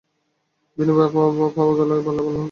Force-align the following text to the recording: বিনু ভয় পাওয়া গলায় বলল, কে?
বিনু 0.77 0.93
ভয় 0.97 1.09
পাওয়া 1.55 1.73
গলায় 1.77 2.01
বলল, 2.01 2.19
কে? 2.25 2.39